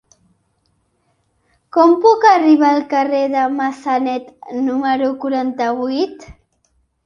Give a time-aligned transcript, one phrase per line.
[1.77, 4.35] Com puc arribar al carrer de Massanet
[4.67, 6.31] número quaranta-vuit?